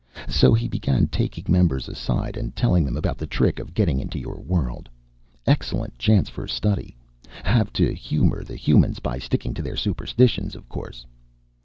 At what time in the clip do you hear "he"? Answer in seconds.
0.55-0.67